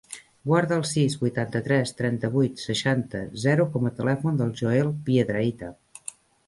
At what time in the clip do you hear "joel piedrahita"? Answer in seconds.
4.63-5.75